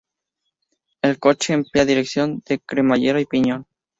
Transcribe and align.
El 1.03 1.19
coche 1.19 1.53
emplea 1.53 1.85
dirección 1.85 2.41
de 2.47 2.57
cremallera 2.57 3.21
y 3.21 3.27
piñón. 3.27 3.67